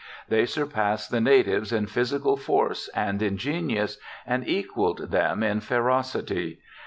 They 0.29 0.47
surpassed 0.47 1.11
the 1.11 1.21
natives 1.21 1.71
in 1.71 1.85
physical 1.85 2.35
force 2.35 2.89
and 2.95 3.21
in 3.21 3.37
genius, 3.37 3.99
and 4.25 4.47
equalled 4.47 5.11
them 5.11 5.43
in 5.43 5.59
ferocity. 5.59 6.57